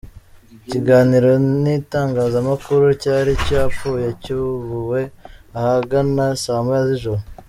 Ikiganiro 0.65 1.31
n’itangazamakuru 1.61 2.85
cyari 3.01 3.31
cyapfubye 3.45 4.09
cyubuwe 4.23 5.01
ahagana 5.59 6.25
saa 6.43 6.63
moya 6.65 6.83
z’ijoro. 6.89 7.21